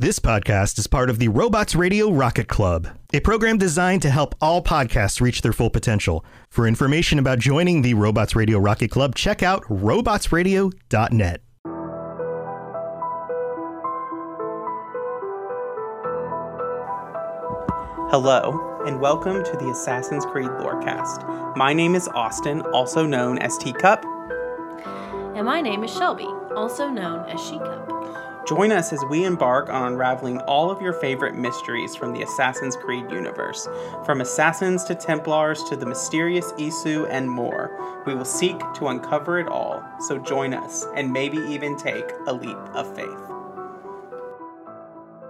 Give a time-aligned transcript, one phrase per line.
[0.00, 4.34] This podcast is part of the Robots Radio Rocket Club, a program designed to help
[4.40, 6.24] all podcasts reach their full potential.
[6.48, 11.42] For information about joining the Robots Radio Rocket Club, check out robotsradio.net.
[18.08, 21.56] Hello, and welcome to the Assassin's Creed Lorecast.
[21.58, 24.02] My name is Austin, also known as Teacup.
[25.36, 27.99] And my name is Shelby, also known as She Cup.
[28.46, 32.74] Join us as we embark on unraveling all of your favorite mysteries from the Assassin's
[32.74, 33.68] Creed universe.
[34.04, 39.38] From assassins to Templars to the mysterious Isu and more, we will seek to uncover
[39.38, 39.84] it all.
[40.00, 43.18] So join us and maybe even take a leap of faith.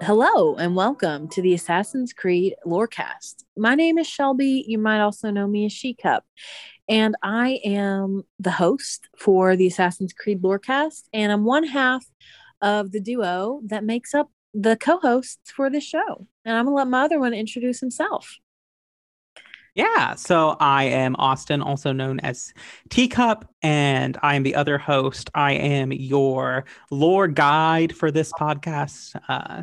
[0.02, 3.44] Hello and welcome to the Assassin's Creed Lorecast.
[3.56, 4.64] My name is Shelby.
[4.66, 6.24] You might also know me as She Cup.
[6.88, 11.02] And I am the host for the Assassin's Creed Lorecast.
[11.12, 12.04] And I'm one half
[12.62, 16.26] of the duo that makes up the co-hosts for this show.
[16.44, 18.38] And I'm gonna let my other one introduce himself.
[19.74, 22.52] Yeah, so I am Austin, also known as
[22.88, 25.30] Teacup, and I am the other host.
[25.32, 29.14] I am your lore guide for this podcast.
[29.28, 29.62] Uh,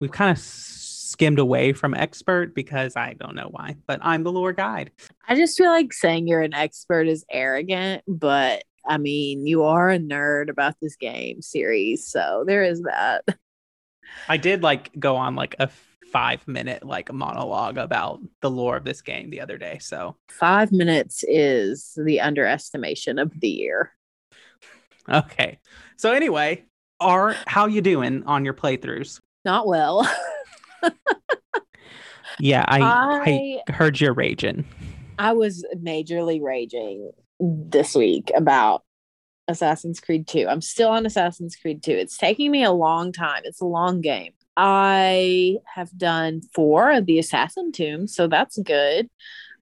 [0.00, 4.32] we've kind of skimmed away from expert because I don't know why, but I'm the
[4.32, 4.90] lore guide.
[5.28, 9.90] I just feel like saying you're an expert is arrogant, but I mean, you are
[9.90, 13.24] a nerd about this game series, so there is that.
[14.28, 15.68] I did like go on like a
[16.12, 19.78] five minute like monologue about the lore of this game the other day.
[19.80, 23.92] So five minutes is the underestimation of the year.
[25.08, 25.58] Okay.
[25.96, 26.64] So anyway,
[27.00, 29.20] are how you doing on your playthroughs?
[29.44, 30.08] Not well.
[32.38, 34.64] yeah, I, I I heard you're raging.
[35.18, 38.82] I was majorly raging this week about
[39.48, 40.46] Assassin's Creed 2.
[40.48, 41.92] I'm still on Assassin's Creed 2.
[41.92, 43.42] It's taking me a long time.
[43.44, 44.32] It's a long game.
[44.56, 49.08] I have done four of the assassin tombs, so that's good.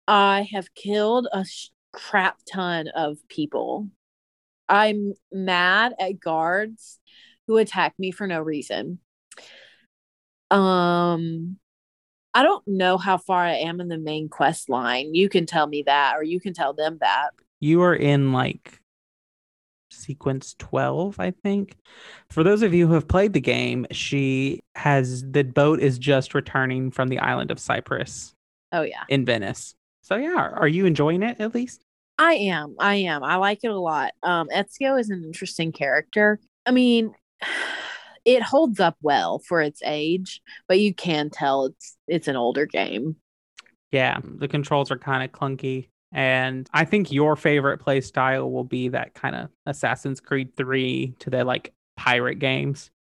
[0.07, 3.89] I have killed a sh- crap ton of people.
[4.69, 6.99] I'm mad at guards
[7.47, 9.01] who attack me for no reason.
[10.51, 11.59] Um
[12.37, 15.15] I don't know how far I am in the main quest line.
[15.15, 17.31] You can tell me that or you can tell them that.
[17.65, 18.79] You are in like
[19.91, 21.79] sequence 12 i think.
[22.29, 26.35] For those of you who have played the game she has the boat is just
[26.35, 28.35] returning from the island of cyprus
[28.73, 29.05] oh yeah.
[29.09, 29.75] in venice.
[30.03, 31.83] So yeah are you enjoying it at least?
[32.19, 33.25] I am i am.
[33.25, 34.13] I like it a lot.
[34.23, 36.41] Um ezio is an interesting character.
[36.67, 37.15] I mean
[38.27, 42.67] it holds up well for its age but you can tell it's it's an older
[42.67, 43.17] game.
[43.91, 48.65] Yeah the controls are kind of clunky and I think your favorite play style will
[48.65, 52.93] be that kind of Assassin's Creed 3 to the like pirate games.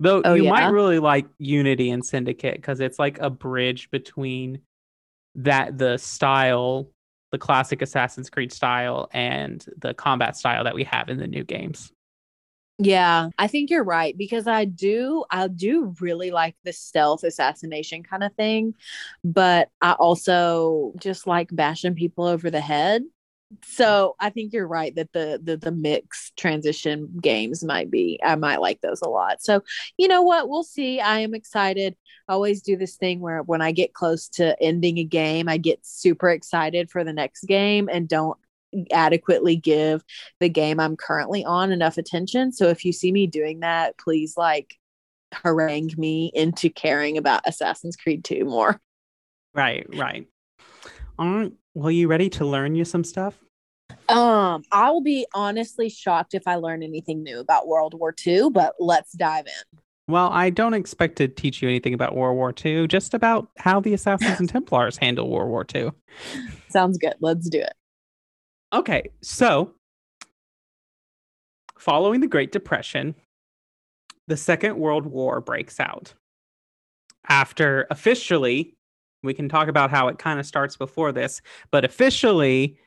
[0.00, 0.50] Though oh, you yeah?
[0.50, 4.60] might really like Unity and Syndicate because it's like a bridge between
[5.36, 6.90] that the style,
[7.30, 11.44] the classic Assassin's Creed style, and the combat style that we have in the new
[11.44, 11.92] games.
[12.82, 18.02] Yeah, I think you're right because I do I do really like the stealth assassination
[18.02, 18.74] kind of thing,
[19.22, 23.02] but I also just like bashing people over the head.
[23.64, 28.36] So I think you're right that the the the mix transition games might be I
[28.36, 29.42] might like those a lot.
[29.42, 29.62] So
[29.98, 31.00] you know what, we'll see.
[31.00, 31.96] I am excited.
[32.28, 35.58] I always do this thing where when I get close to ending a game, I
[35.58, 38.38] get super excited for the next game and don't
[38.92, 40.02] adequately give
[40.38, 42.52] the game I'm currently on enough attention.
[42.52, 44.76] So if you see me doing that, please like
[45.32, 48.80] harangue me into caring about Assassin's Creed 2 more.
[49.54, 50.26] Right, right.
[51.18, 53.38] Um, well, you ready to learn you some stuff?
[54.08, 58.50] Um, I will be honestly shocked if I learn anything new about World War II,
[58.50, 59.78] but let's dive in.
[60.08, 63.78] Well, I don't expect to teach you anything about World War II, just about how
[63.78, 65.90] the Assassins and Templars handle World War II.
[66.68, 67.14] Sounds good.
[67.20, 67.74] Let's do it.
[68.72, 69.74] Okay, so
[71.76, 73.16] following the Great Depression,
[74.28, 76.14] the Second World War breaks out.
[77.28, 78.76] After officially,
[79.24, 82.78] we can talk about how it kind of starts before this, but officially,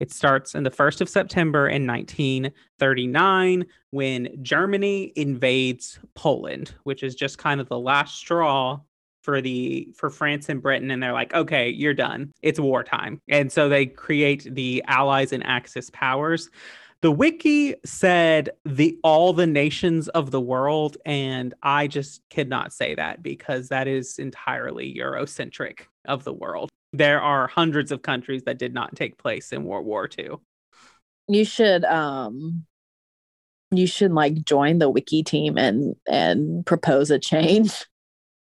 [0.00, 7.14] it starts in the 1st of September in 1939 when Germany invades Poland, which is
[7.14, 8.80] just kind of the last straw
[9.22, 12.32] for the for France and Britain and they're like, "Okay, you're done.
[12.42, 16.50] It's wartime." And so they create the Allies and Axis powers.
[17.02, 22.94] The wiki said the all the nations of the world and I just cannot say
[22.94, 26.68] that because that is entirely eurocentric of the world.
[26.92, 30.36] There are hundreds of countries that did not take place in World War II.
[31.28, 32.66] You should um
[33.72, 37.86] You should like join the wiki team and and propose a change.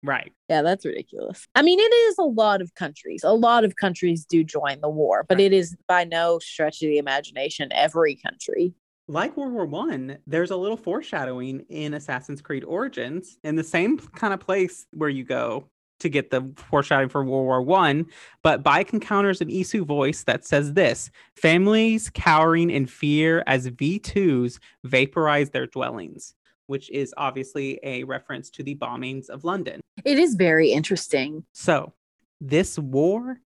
[0.02, 0.32] Right.
[0.48, 1.48] Yeah, that's ridiculous.
[1.54, 3.22] I mean, it is a lot of countries.
[3.24, 6.88] A lot of countries do join the war, but it is by no stretch of
[6.88, 8.74] the imagination every country.
[9.08, 13.98] Like World War One, there's a little foreshadowing in Assassin's Creed Origins in the same
[13.98, 15.64] kind of place where you go
[16.00, 18.06] to get the foreshadowing for World War One.
[18.42, 24.60] But Bayek encounters an Isu voice that says this: "Families cowering in fear as V2s
[24.84, 26.34] vaporize their dwellings."
[26.68, 29.80] Which is obviously a reference to the bombings of London.
[30.04, 31.44] It is very interesting.
[31.52, 31.92] So,
[32.40, 33.40] this war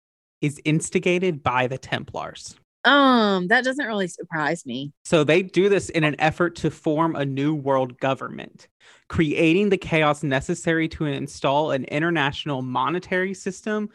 [0.42, 2.56] is instigated by the Templars.
[2.86, 4.94] Um, that doesn't really surprise me.
[5.04, 8.68] So they do this in an effort to form a new world government,
[9.10, 13.90] creating the chaos necessary to install an international monetary system,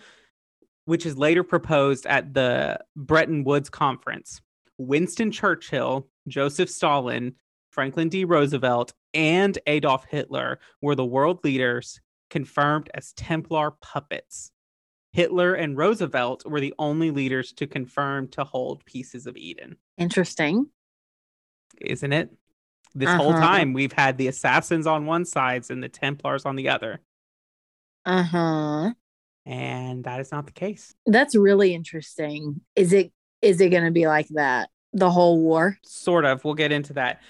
[0.85, 4.43] which is later proposed at the Bretton Woods Conference.
[4.77, 7.35] Winston Churchill, Joseph Stalin,
[7.71, 8.25] Franklin D.
[8.25, 12.01] Roosevelt, and Adolf Hitler were the world leaders
[12.31, 14.51] confirmed as Templar puppets.
[15.13, 20.67] Hitler and Roosevelt were the only leaders to confirm to hold pieces of Eden Interesting.
[21.81, 22.31] isn't it?
[22.97, 23.41] This whole Uh-huh.
[23.41, 27.01] time we've had the assassins on one side and the Templars on the other,
[28.05, 28.93] Uh-huh.
[29.47, 30.95] and that is not the case.
[31.07, 32.61] That's really interesting.
[32.77, 33.13] Is it
[33.43, 35.79] is it going to be like that the whole war?
[35.85, 36.45] Sort of.
[36.45, 37.21] We'll get into that.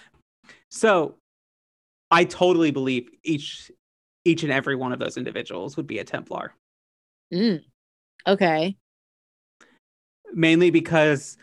[0.70, 1.16] So,
[2.14, 3.70] I totally believe each
[4.25, 6.55] each and every one of those individuals would be a Templar,
[7.32, 7.62] Mm.
[8.26, 8.76] Okay.
[10.32, 11.37] mainly because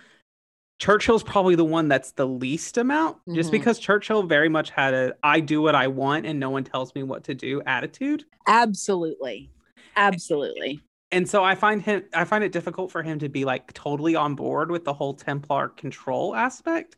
[0.80, 3.52] Churchill's probably the one that's the least amount, just Mhm.
[3.52, 6.96] because Churchill very much had a "I do what I want and no one tells
[6.96, 8.26] me what to do" attitude.
[8.48, 9.52] Absolutely.
[9.96, 10.80] Absolutely.
[11.14, 14.16] and so I find him I find it difficult for him to be like totally
[14.16, 16.96] on board with the whole Templar control aspect.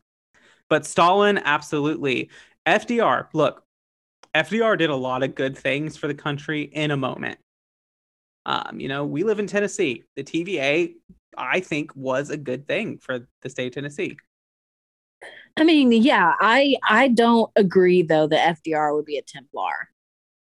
[0.69, 2.29] But Stalin absolutely
[2.67, 3.62] FDR, look,
[4.35, 7.37] FDR did a lot of good things for the country in a moment.
[8.45, 10.03] Um, you know, we live in Tennessee.
[10.15, 10.93] The TVA,
[11.37, 14.17] I think, was a good thing for the state of Tennessee.
[15.55, 19.89] I mean, yeah, I I don't agree though that FDR would be a Templar.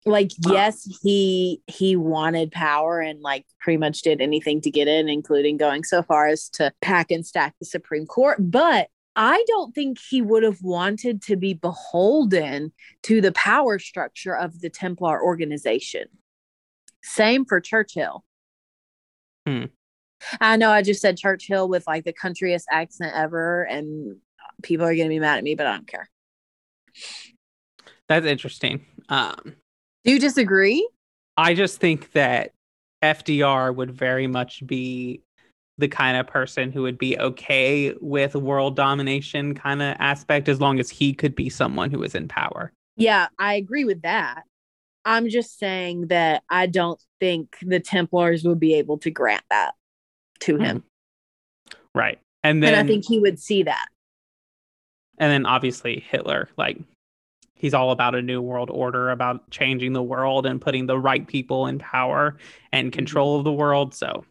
[0.06, 5.08] Like, yes, he he wanted power and like pretty much did anything to get it,
[5.08, 8.38] including going so far as to pack and stack the Supreme Court.
[8.40, 12.72] But I don't think he would have wanted to be beholden
[13.04, 16.06] to the power structure of the Templar organization.
[17.04, 18.24] Same for Churchill.
[19.46, 19.66] Hmm.
[20.40, 24.18] I know I just said Churchill with like the countryest accent ever, and
[24.62, 26.10] people are going to be mad at me, but I don't care.
[28.08, 28.86] That's interesting.
[29.10, 29.56] Um,
[30.04, 30.88] Do you disagree?
[31.38, 32.52] I just think that
[33.04, 35.22] FDR would very much be
[35.82, 40.62] the kind of person who would be okay with world domination kind of aspect as
[40.62, 42.72] long as he could be someone who is in power.
[42.96, 44.44] Yeah, I agree with that.
[45.04, 49.74] I'm just saying that I don't think the Templars would be able to grant that
[50.42, 50.64] to hmm.
[50.64, 50.84] him.
[51.94, 52.20] Right.
[52.44, 53.88] And then and I think he would see that.
[55.18, 56.78] and then obviously Hitler like
[57.56, 61.28] he's all about a new world order about changing the world and putting the right
[61.28, 62.38] people in power
[62.72, 62.96] and mm-hmm.
[62.96, 64.26] control of the world so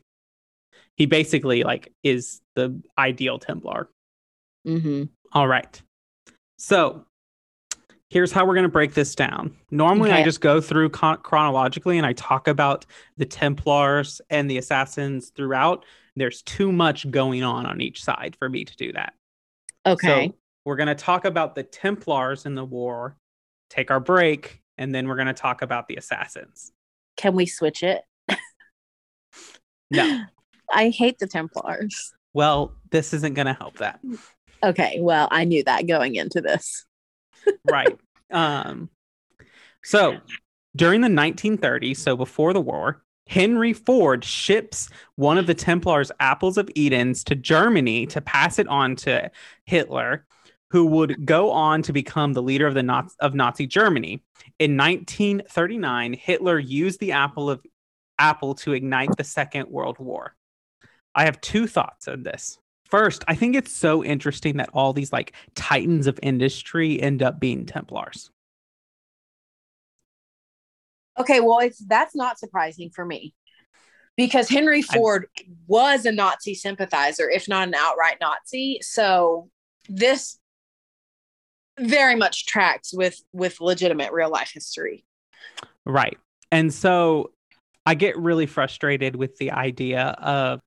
[1.01, 3.89] he basically like is the ideal templar
[4.67, 5.81] hmm All right.
[6.59, 7.07] So
[8.11, 9.57] here's how we're going to break this down.
[9.71, 12.85] Normally, I just go through con- chronologically and I talk about
[13.17, 15.87] the Templars and the assassins throughout.
[16.17, 19.15] There's too much going on on each side for me to do that.
[19.87, 20.27] Okay.
[20.27, 20.35] So
[20.67, 23.17] we're going to talk about the Templars in the war,
[23.71, 26.73] take our break, and then we're going to talk about the assassins.
[27.17, 28.03] Can we switch it?
[29.91, 30.25] No.
[30.73, 32.13] I hate the Templars.
[32.33, 34.01] Well, this isn't going to help that.
[34.63, 36.87] Okay, well, I knew that going into this.
[37.71, 37.99] right.
[38.33, 38.91] Um,
[39.83, 40.19] so
[40.77, 46.57] during the 1930s, so before the war, Henry Ford ships one of the Templars' apples
[46.57, 49.31] of Edens to Germany to pass it on to
[49.65, 50.27] Hitler,
[50.71, 54.23] who would go on to become the leader of the Nazi, of Nazi Germany.
[54.59, 57.65] In 1939, Hitler used the apple of
[58.19, 60.35] apple to ignite the Second World War.
[61.15, 62.59] I have two thoughts on this.
[62.85, 67.39] First, I think it's so interesting that all these like titans of industry end up
[67.39, 68.31] being Templars.
[71.19, 73.35] Okay, well, it's that's not surprising for me
[74.17, 75.27] because Henry I- Ford
[75.67, 78.81] was a Nazi sympathizer, if not an outright Nazi.
[78.83, 79.51] So
[79.89, 80.39] this
[81.79, 85.05] very much tracks with with legitimate real life history.
[85.87, 86.19] Right.
[86.51, 87.31] And so
[87.87, 90.61] I get really frustrated with the idea of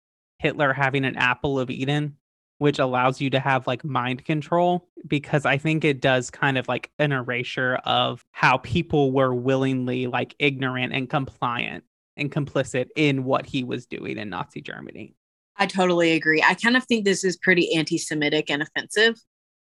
[0.43, 2.17] Hitler having an apple of Eden
[2.63, 6.65] which allows you to have like mind control because I think it does kind of
[6.69, 11.83] like an erasure of how people were willingly like ignorant and compliant
[12.15, 15.13] and complicit in what he was doing in Nazi Germany.
[15.57, 16.41] I totally agree.
[16.41, 19.15] I kind of think this is pretty anti Semitic and offensive,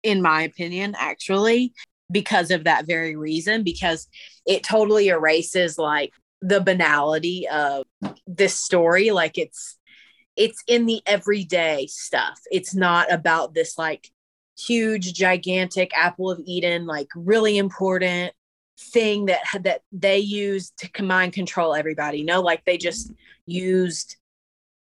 [0.02, 1.74] in my opinion, actually,
[2.10, 4.08] because of that very reason, because
[4.46, 7.84] it totally erases like the banality of
[8.26, 9.12] this story.
[9.12, 9.78] Like it's,
[10.36, 12.40] it's in the everyday stuff.
[12.52, 14.12] It's not about this like
[14.58, 18.34] huge, gigantic apple of Eden, like really important
[18.78, 22.24] thing that that they used to combine control everybody.
[22.24, 23.12] No, like they just
[23.46, 24.18] used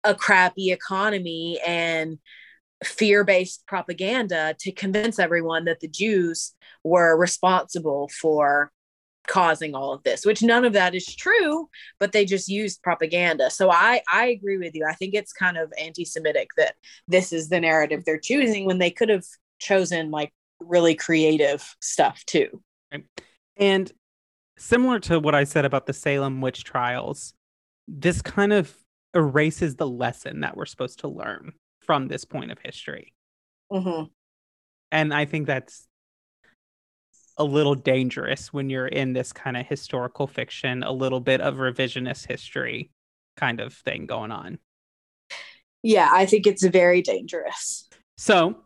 [0.04, 2.20] a crappy economy and
[2.84, 8.72] fear-based propaganda to convince everyone that the Jews were responsible for
[9.28, 13.50] causing all of this which none of that is true but they just used propaganda
[13.50, 16.76] so i i agree with you i think it's kind of anti-semitic that
[17.08, 19.26] this is the narrative they're choosing when they could have
[19.60, 22.62] chosen like really creative stuff too
[23.58, 23.92] and
[24.58, 27.34] similar to what i said about the salem witch trials
[27.88, 28.76] this kind of
[29.14, 33.14] erases the lesson that we're supposed to learn from this point of history.
[33.72, 34.06] mm-hmm.
[34.92, 35.88] And I think that's
[37.38, 41.56] a little dangerous when you're in this kind of historical fiction, a little bit of
[41.56, 42.92] revisionist history
[43.38, 44.58] kind of thing going on.
[45.84, 48.62] yeah i think it's very dangerous So,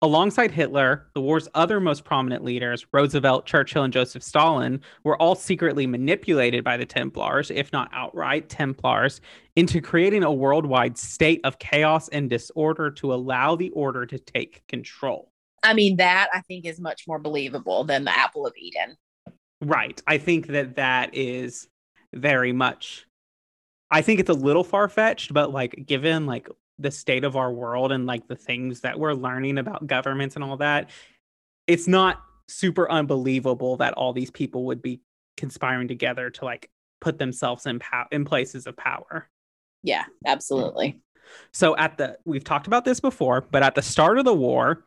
[0.00, 5.34] alongside Hitler, the war's other most prominent leaders, Roosevelt, Churchill, and Joseph Stalin, were all
[5.34, 9.20] secretly manipulated by the Templars, if not outright Templars,
[9.56, 14.66] into creating a worldwide state of chaos and disorder to allow the order to take
[14.68, 15.30] control.
[15.62, 18.96] I mean that i think is much more believable than the apple of eden
[19.60, 20.00] Right.
[20.06, 21.66] I think that that is
[22.14, 23.06] very much.
[23.90, 26.48] I think it's a little far fetched, but like given like
[26.78, 30.44] the state of our world and like the things that we're learning about governments and
[30.44, 30.90] all that,
[31.66, 35.00] it's not super unbelievable that all these people would be
[35.36, 39.28] conspiring together to like put themselves in pow- in places of power.
[39.82, 41.00] yeah absolutely
[41.52, 44.84] So at the we've talked about this before, but at the start of the war,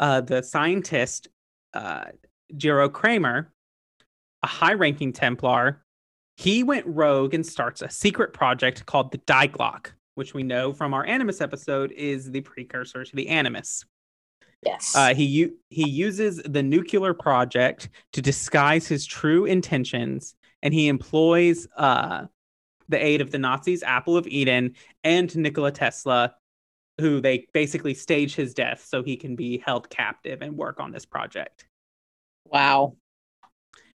[0.00, 1.28] uh, the scientist
[1.74, 2.06] uh,
[2.54, 3.52] Jero Kramer,
[4.42, 5.84] a high-ranking Templar,
[6.36, 10.72] he went rogue and starts a secret project called the Die Glocke, which we know
[10.72, 13.84] from our Animus episode is the precursor to the Animus.
[14.64, 20.72] yes Uh, he u- he uses the nuclear project to disguise his true intentions, and
[20.74, 22.24] he employs uh,
[22.88, 26.34] the aid of the Nazis, Apple of Eden, and Nikola Tesla,
[27.00, 30.92] who they basically stage his death so he can be held captive and work on
[30.92, 31.66] this project.
[32.44, 32.94] wow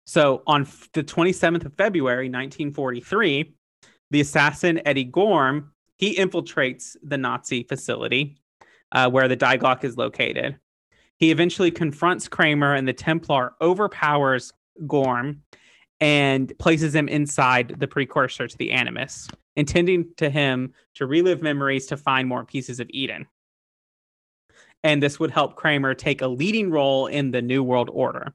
[0.04, 3.54] So on the 27th of February, 1943,
[4.10, 8.36] the assassin Eddie Gorm he infiltrates the Nazi facility
[8.90, 10.58] uh, where the Die Glocke is located.
[11.16, 14.52] He eventually confronts Kramer, and the Templar overpowers
[14.84, 15.42] Gorm
[16.02, 21.86] and places him inside the precursor to the Animus, intending to him to relive memories
[21.86, 23.24] to find more pieces of Eden.
[24.82, 28.34] And this would help Kramer take a leading role in the New World Order.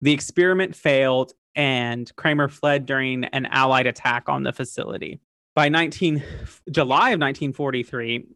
[0.00, 5.20] The experiment failed, and Kramer fled during an Allied attack on the facility.
[5.54, 6.22] By 19
[6.70, 8.26] July of 1943,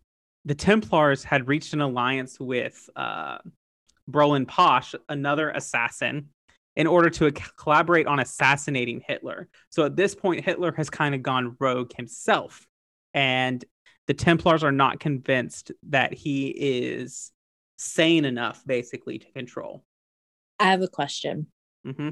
[0.44, 3.38] the Templars had reached an alliance with uh,
[4.10, 6.28] Brolin Posh, another assassin,
[6.76, 9.48] in order to collaborate on assassinating Hitler.
[9.70, 12.66] So at this point, Hitler has kind of gone rogue himself,
[13.14, 13.64] and
[14.06, 17.32] the Templars are not convinced that he is
[17.76, 19.84] sane enough, basically, to control.
[20.58, 21.46] i have a question
[21.84, 22.10] hmm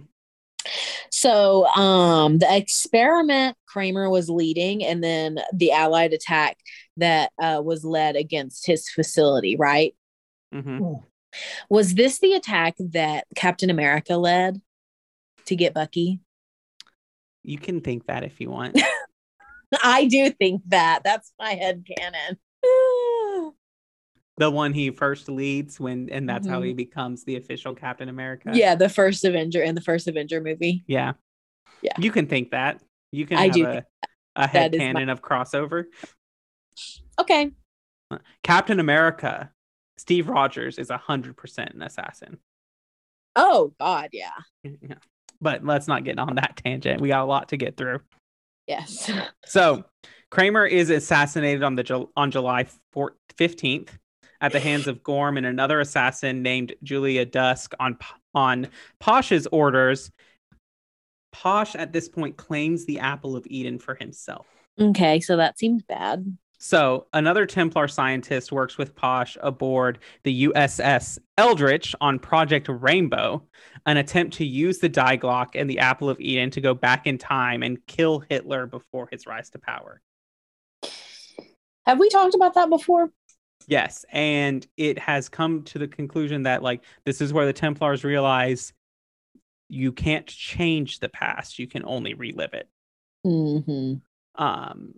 [1.11, 6.57] So um the experiment Kramer was leading and then the allied attack
[6.97, 9.95] that uh, was led against his facility, right?
[10.53, 10.79] hmm
[11.69, 14.61] Was this the attack that Captain America led
[15.47, 16.21] to get Bucky?
[17.43, 18.81] You can think that if you want.
[19.83, 21.03] I do think that.
[21.05, 22.39] That's my head canon.
[24.37, 26.77] the one he first leads when and that's how he mm-hmm.
[26.77, 28.51] becomes the official Captain America.
[28.55, 30.85] yeah, the first Avenger in the first Avenger movie.
[30.87, 31.13] Yeah.
[31.83, 31.93] Yeah.
[31.99, 32.81] You can think that.
[33.13, 33.85] You can I have do a,
[34.37, 35.85] a head is my- canon of crossover.
[37.21, 37.53] Okay.
[38.43, 39.51] Captain America,
[39.99, 42.39] Steve Rogers is a hundred percent an assassin.
[43.37, 44.31] Oh God, yeah.
[44.63, 44.97] Yeah.
[45.41, 47.01] But let's not get on that tangent.
[47.01, 48.01] We got a lot to get through.
[48.67, 49.11] Yes.
[49.47, 49.85] So
[50.31, 53.91] Kramer is assassinated on the on July 4- 15th
[54.41, 57.99] at the hands of Gorm and another assassin named Julia Dusk on
[58.35, 58.69] on
[59.01, 60.11] Posh's orders.
[61.33, 64.47] Posh at this point claims the apple of Eden for himself.
[64.81, 66.37] Okay, so that seems bad.
[66.67, 73.47] So, another Templar scientist works with Posh aboard the USS Eldridge on Project Rainbow,
[73.85, 77.07] an attempt to use the Die Glocke and the Apple of Eden to go back
[77.07, 80.01] in time and kill Hitler before his rise to power.
[81.85, 83.11] Have we talked about that before?
[83.67, 88.05] Yes, and it has come to the conclusion that like this is where the Templars
[88.05, 88.73] realize
[89.69, 92.71] you can't change the past; you can only relive it.
[93.27, 93.97] Mm-hmm.
[94.43, 94.95] Um,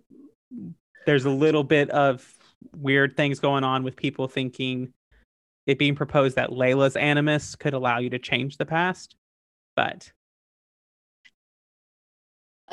[1.07, 2.31] there's a little bit of
[2.75, 4.93] weird things going on with people thinking
[5.65, 9.15] it being proposed that Layla's animus could allow you to change the past,
[9.75, 10.11] but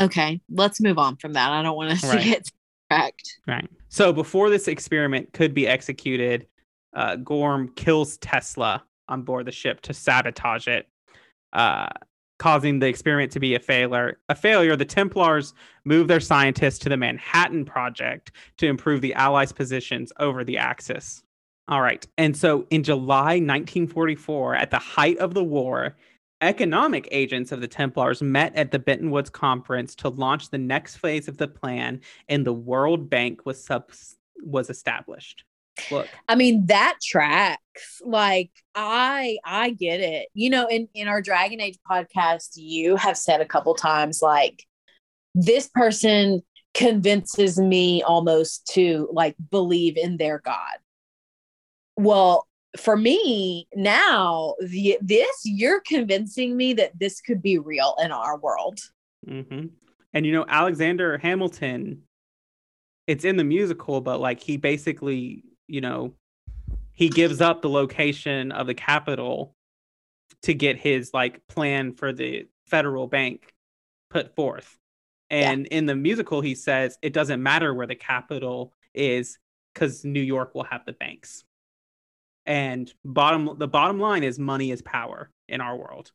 [0.01, 1.53] Okay, let's move on from that.
[1.53, 2.19] I don't want us Right.
[2.19, 2.49] to get
[2.91, 3.39] correct.
[3.47, 3.71] Right.
[3.89, 6.49] So before this experiment could be executed,
[6.95, 10.89] uh, Gorm kills Tesla on board the ship to sabotage it,
[11.53, 11.91] uh,
[12.45, 14.19] causing the experiment to be a failure.
[14.29, 14.77] A failure.
[14.77, 15.55] The Templars
[15.87, 21.23] move their scientists to the Manhattan Project to improve the Allies' positions over the Axis.
[21.69, 22.07] All right.
[22.19, 25.97] And so in July 1944, at the height of the war,
[26.43, 30.97] economic agents of the Templars met at the Bretton Woods Conference to launch the next
[30.97, 33.91] phase of the plan, and the World Bank was sub-
[34.43, 35.45] was established.
[35.91, 38.01] Look, I mean, that tracks.
[38.05, 40.29] Like, I I get it.
[40.35, 44.65] You know, in in our Dragon Age podcast, you have said a couple times, like,
[45.35, 46.43] this person
[46.75, 50.77] convinces me almost to like believe in their God.
[51.97, 58.11] Well, for me now, the, this you're convincing me that this could be real in
[58.11, 58.81] our world.
[59.27, 59.67] hmm
[60.13, 62.03] and you know Alexander Hamilton.
[63.07, 66.15] It's in the musical, but like he basically, you know,
[66.93, 69.55] he gives up the location of the capital
[70.43, 73.53] to get his like plan for the federal bank
[74.11, 74.79] put forth.
[75.31, 75.51] Yeah.
[75.51, 79.39] And in the musical, he says it doesn't matter where the capital is
[79.73, 81.45] because New York will have the banks.
[82.47, 86.13] And bottom the bottom line is money is power in our world.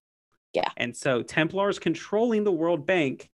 [0.54, 0.70] Yeah.
[0.78, 3.30] And so Templars controlling the World Bank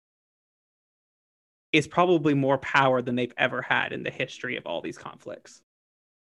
[1.72, 5.62] is probably more power than they've ever had in the history of all these conflicts.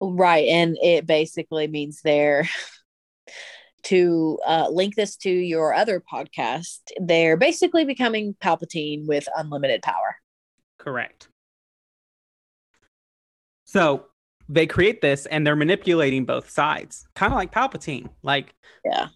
[0.00, 0.48] Right.
[0.48, 2.48] And it basically means they're
[3.84, 10.16] to uh, link this to your other podcast, they're basically becoming Palpatine with unlimited power.
[10.78, 11.28] Correct.
[13.64, 14.06] So
[14.48, 18.08] they create this and they're manipulating both sides, kind of like Palpatine.
[18.22, 19.08] Like, Yeah.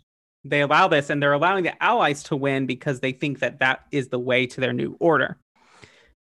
[0.44, 3.80] they allow this and they're allowing the allies to win because they think that that
[3.90, 5.38] is the way to their new order.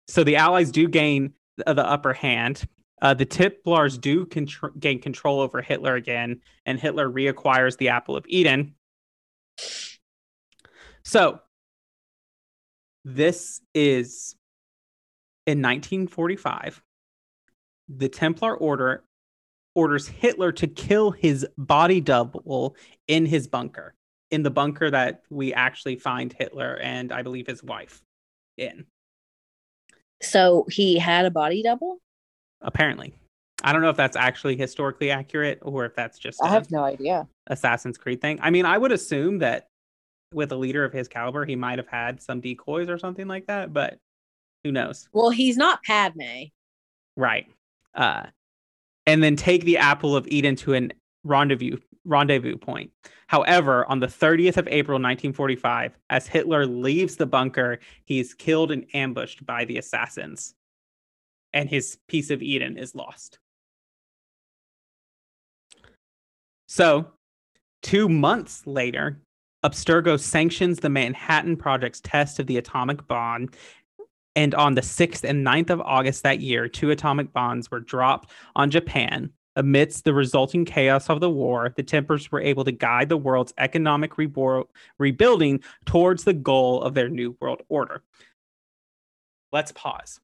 [0.08, 2.64] So the allies do gain the the upper hand.
[3.00, 8.16] Uh, the Templars do contr- gain control over Hitler again, and Hitler reacquires the Apple
[8.16, 8.74] of Eden.
[11.02, 11.40] So
[13.04, 14.36] this is
[15.46, 16.82] in 1945.
[17.88, 19.04] The Templar Order
[19.74, 23.94] orders Hitler to kill his body double in his bunker,
[24.30, 28.02] in the bunker that we actually find Hitler and I believe his wife
[28.56, 28.86] in.
[30.20, 32.00] So he had a body double?
[32.60, 33.14] Apparently,
[33.62, 36.84] I don't know if that's actually historically accurate or if that's just I have no
[36.84, 37.26] idea.
[37.48, 38.38] Assassin's Creed thing.
[38.42, 39.68] I mean, I would assume that
[40.32, 43.46] with a leader of his caliber, he might have had some decoys or something like
[43.46, 43.98] that, but
[44.62, 45.08] who knows?
[45.12, 46.44] Well, he's not Padme.
[47.16, 47.46] Right.
[47.94, 48.26] Uh,
[49.06, 50.92] and then take the apple of Eden to an
[51.24, 52.90] rendezvous rendezvous point.
[53.26, 58.86] However, on the 30th of April 1945, as Hitler leaves the bunker, he's killed and
[58.94, 60.54] ambushed by the assassins.
[61.52, 63.38] And his piece of Eden is lost.
[66.66, 67.12] So,
[67.82, 69.20] two months later,
[69.64, 73.48] Abstergo sanctions the Manhattan Project's test of the atomic bomb
[74.38, 78.30] and on the 6th and 9th of August that year, two atomic bombs were dropped
[78.54, 79.32] on Japan.
[79.56, 83.52] Amidst the resulting chaos of the war, the Templars were able to guide the world's
[83.58, 88.04] economic rebuilding towards the goal of their new world order.
[89.50, 90.20] Let's pause.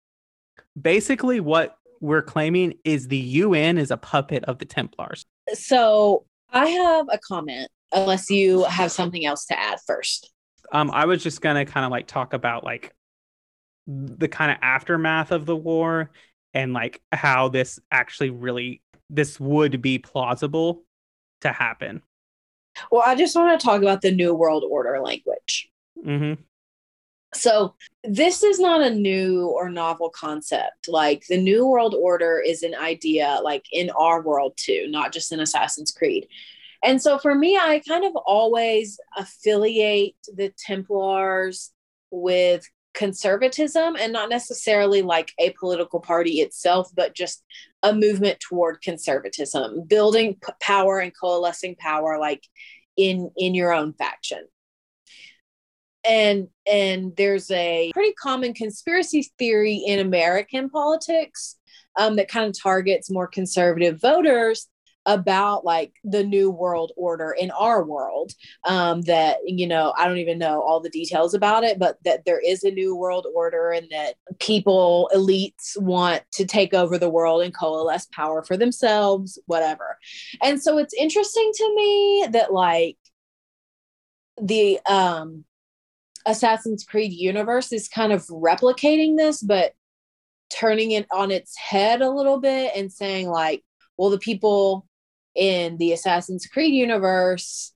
[0.80, 5.24] Basically, what we're claiming is the UN is a puppet of the Templars.
[5.52, 10.32] So I have a comment, unless you have something else to add first.
[10.72, 12.94] Um, I was just gonna kind of like talk about like
[13.86, 16.10] the kind of aftermath of the war
[16.54, 20.84] and like how this actually really this would be plausible
[21.42, 22.02] to happen.
[22.90, 25.70] Well, I just want to talk about the New World Order language.
[26.04, 26.42] Mm-hmm.
[27.34, 30.88] So, this is not a new or novel concept.
[30.88, 35.32] Like, the New World Order is an idea, like in our world too, not just
[35.32, 36.26] in Assassin's Creed.
[36.82, 41.72] And so, for me, I kind of always affiliate the Templars
[42.10, 47.42] with conservatism and not necessarily like a political party itself, but just
[47.82, 52.44] a movement toward conservatism, building p- power and coalescing power like
[52.96, 54.46] in in your own faction.
[56.08, 61.56] And and there's a pretty common conspiracy theory in American politics
[61.98, 64.68] um, that kind of targets more conservative voters
[65.06, 68.32] about like the new world order in our world
[68.66, 72.24] um, that you know i don't even know all the details about it but that
[72.24, 77.10] there is a new world order and that people elites want to take over the
[77.10, 79.98] world and coalesce power for themselves whatever.
[80.42, 82.96] And so it's interesting to me that like
[84.40, 85.44] the um
[86.26, 89.72] assassin's creed universe is kind of replicating this but
[90.50, 93.62] turning it on its head a little bit and saying like
[93.96, 94.86] well the people
[95.34, 97.72] in the Assassin's Creed universe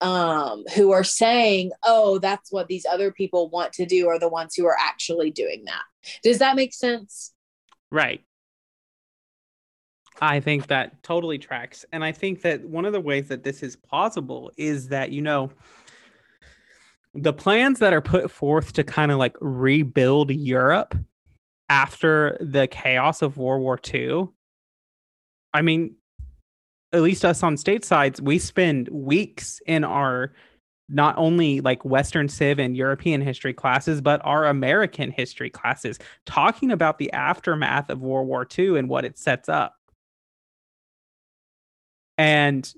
[0.00, 4.28] um, who are saying, oh, that's what these other people want to do are the
[4.28, 5.82] ones who are actually doing that.
[6.22, 7.32] Does that make sense?
[7.90, 8.22] Right.
[10.20, 11.84] I think that totally tracks.
[11.92, 15.22] And I think that one of the ways that this is plausible is that, you
[15.22, 15.50] know,
[17.14, 20.94] the plans that are put forth to kind of like rebuild Europe
[21.68, 24.28] after the chaos of World War II.
[25.52, 25.96] I mean,
[26.92, 30.32] at least us on state sides, we spend weeks in our
[30.88, 36.70] not only like Western Civ and European history classes, but our American history classes talking
[36.70, 39.74] about the aftermath of World War II and what it sets up.
[42.16, 42.72] And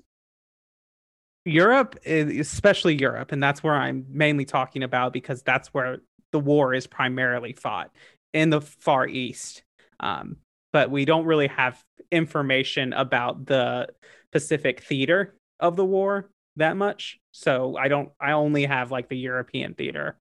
[1.45, 5.97] Europe, especially Europe, and that's where I'm mainly talking about because that's where
[6.31, 7.91] the war is primarily fought
[8.33, 9.63] in the Far East.
[9.99, 10.37] Um,
[10.73, 13.87] but we don't really have information about the
[14.31, 17.19] Pacific theater of the war that much.
[17.31, 20.17] So I don't I only have like the European theater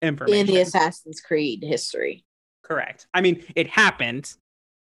[0.00, 0.40] information.
[0.40, 2.24] In the Assassin's Creed history.
[2.62, 3.06] Correct.
[3.12, 4.32] I mean, it happened.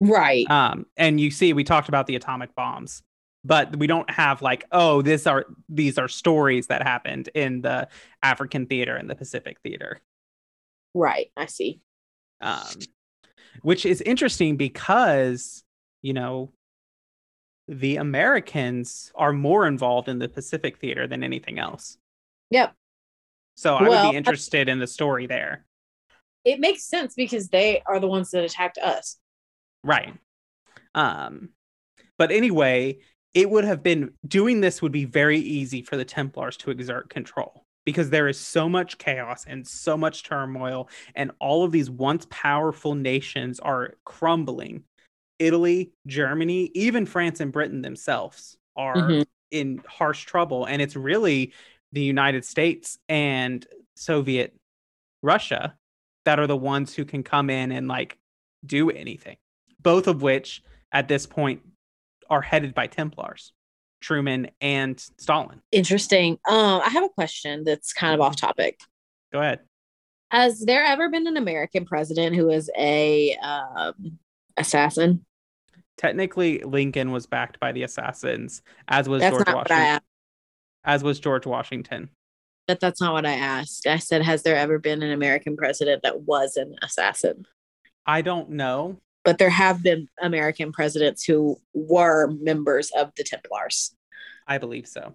[0.01, 0.49] Right.
[0.51, 3.03] Um and you see we talked about the atomic bombs,
[3.45, 7.89] but we don't have like oh this are these are stories that happened in the
[8.23, 10.01] African theater and the Pacific theater.
[10.95, 11.31] Right.
[11.37, 11.81] I see.
[12.41, 12.79] Um
[13.63, 15.65] which is interesting because
[16.03, 16.53] you know
[17.69, 21.97] the Americans are more involved in the Pacific theater than anything else.
[22.51, 22.75] Yep.
[23.57, 25.65] So I well, would be interested in the story there.
[26.45, 29.17] It makes sense because they are the ones that attacked us.
[29.83, 30.15] Right.
[30.95, 31.51] Um
[32.19, 32.99] but anyway,
[33.35, 37.09] it would have been doing this would be very easy for the Templars to exert
[37.09, 41.90] control because there is so much chaos and so much turmoil and all of these
[41.90, 44.85] once powerful nations are crumbling
[45.38, 49.23] italy germany even france and britain themselves are mm-hmm.
[49.51, 51.53] in harsh trouble and it's really
[51.92, 53.66] the united states and
[53.97, 54.55] soviet
[55.23, 55.75] russia
[56.25, 58.18] that are the ones who can come in and like
[58.64, 59.37] do anything
[59.81, 61.62] both of which at this point
[62.33, 63.53] are headed by templars
[64.01, 65.61] Truman and Stalin.
[65.71, 66.38] Interesting.
[66.49, 68.81] Um, I have a question that's kind of off topic.
[69.33, 69.61] Go ahead.
[70.31, 74.18] Has there ever been an American president who was a um,
[74.57, 75.27] assassin?
[75.99, 80.01] Technically, Lincoln was backed by the assassins, as was that's George Washington.
[80.85, 82.09] As was George Washington.
[82.66, 83.87] But that's not what I asked.
[83.87, 87.45] I said, has there ever been an American president that was an assassin?
[88.07, 93.95] I don't know but there have been American presidents who were members of the Templars.
[94.47, 95.15] I believe so.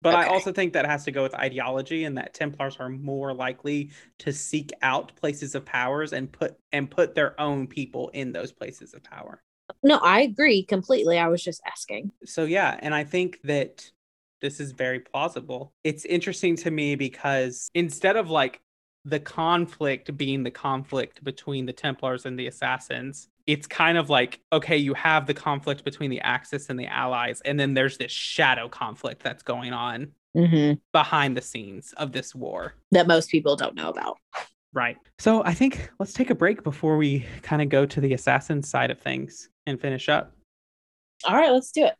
[0.00, 0.24] But okay.
[0.24, 3.90] I also think that has to go with ideology and that Templars are more likely
[4.18, 8.52] to seek out places of powers and put and put their own people in those
[8.52, 9.42] places of power.
[9.82, 11.18] No, I agree completely.
[11.18, 12.12] I was just asking.
[12.24, 13.90] So yeah, and I think that
[14.40, 15.72] this is very plausible.
[15.82, 18.60] It's interesting to me because instead of like
[19.04, 24.40] the conflict being the conflict between the Templars and the Assassins, it's kind of like
[24.52, 28.12] okay you have the conflict between the axis and the allies and then there's this
[28.12, 30.74] shadow conflict that's going on mm-hmm.
[30.92, 32.74] behind the scenes of this war.
[32.92, 34.18] That most people don't know about.
[34.74, 34.98] Right.
[35.18, 38.62] So i think let's take a break before we kind of go to the assassin
[38.62, 40.32] side of things and finish up.
[41.24, 41.94] All right let's do it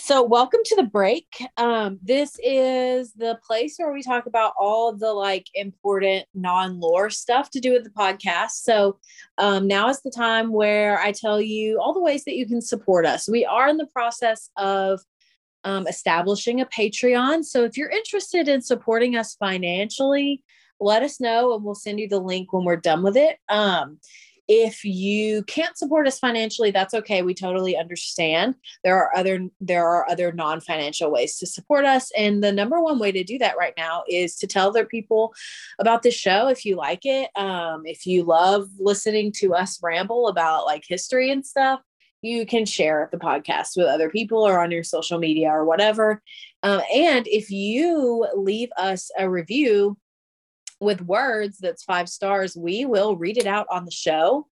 [0.00, 1.26] so, welcome to the break.
[1.58, 7.10] Um, this is the place where we talk about all the like important non lore
[7.10, 8.62] stuff to do with the podcast.
[8.62, 8.98] So,
[9.36, 12.62] um, now is the time where I tell you all the ways that you can
[12.62, 13.28] support us.
[13.28, 15.00] We are in the process of
[15.64, 17.44] um, establishing a Patreon.
[17.44, 20.42] So, if you're interested in supporting us financially,
[20.80, 23.36] let us know and we'll send you the link when we're done with it.
[23.50, 23.98] Um,
[24.52, 27.22] if you can't support us financially, that's okay.
[27.22, 28.56] We totally understand.
[28.82, 32.10] There are other there are other non-financial ways to support us.
[32.18, 35.32] And the number one way to do that right now is to tell other people
[35.78, 37.30] about the show if you like it.
[37.36, 41.80] Um, if you love listening to us ramble about like history and stuff,
[42.20, 46.20] you can share the podcast with other people or on your social media or whatever.
[46.64, 49.96] Um, and if you leave us a review
[50.80, 54.46] with words that's five stars, we will read it out on the show.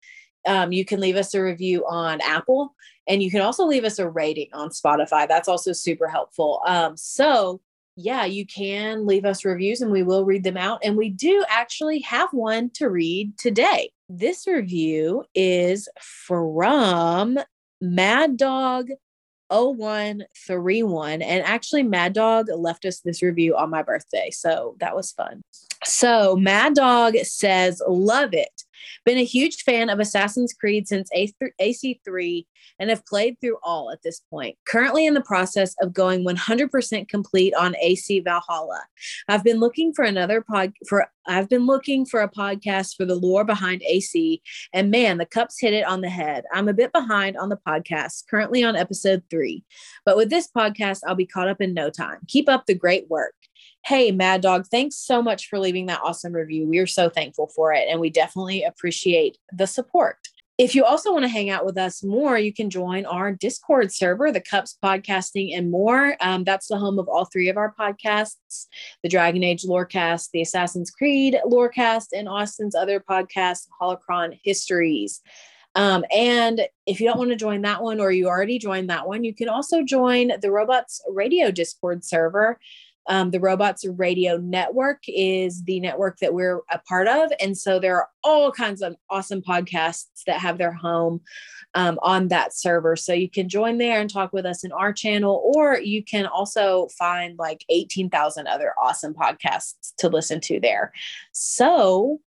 [0.46, 2.74] Um, you can leave us a review on Apple
[3.08, 5.26] and you can also leave us a rating on Spotify.
[5.26, 6.60] That's also super helpful.
[6.66, 7.60] Um, so,
[7.96, 10.80] yeah, you can leave us reviews and we will read them out.
[10.84, 13.90] And we do actually have one to read today.
[14.08, 17.38] This review is from
[17.80, 18.90] Mad Dog
[19.50, 21.22] 0131.
[21.22, 24.30] And actually, Mad Dog left us this review on my birthday.
[24.30, 25.42] So that was fun.
[25.84, 28.62] So Mad Dog says, Love it.
[29.04, 32.46] Been a huge fan of Assassin's Creed since AC3
[32.78, 34.56] and have played through all at this point.
[34.66, 38.82] Currently in the process of going 100% complete on AC Valhalla.
[39.28, 43.14] I've been looking for another pod for I've been looking for a podcast for the
[43.14, 44.40] lore behind AC
[44.72, 46.44] and man, the cups hit it on the head.
[46.54, 49.62] I'm a bit behind on the podcast, currently on episode 3.
[50.06, 52.18] But with this podcast, I'll be caught up in no time.
[52.28, 53.34] Keep up the great work.
[53.88, 56.68] Hey, Mad Dog, thanks so much for leaving that awesome review.
[56.68, 60.18] We are so thankful for it, and we definitely appreciate the support.
[60.58, 63.90] If you also want to hang out with us more, you can join our Discord
[63.90, 66.18] server, the Cups Podcasting and more.
[66.20, 68.66] Um, that's the home of all three of our podcasts
[69.02, 75.22] the Dragon Age Lorecast, the Assassin's Creed Lorecast, and Austin's other podcast, Holocron Histories.
[75.74, 79.06] Um, and if you don't want to join that one or you already joined that
[79.06, 82.58] one, you can also join the Robots Radio Discord server.
[83.08, 87.32] Um, the Robots Radio Network is the network that we're a part of.
[87.40, 91.22] And so there are all kinds of awesome podcasts that have their home
[91.74, 92.96] um, on that server.
[92.96, 96.26] So you can join there and talk with us in our channel, or you can
[96.26, 100.92] also find like 18,000 other awesome podcasts to listen to there.
[101.32, 102.20] So,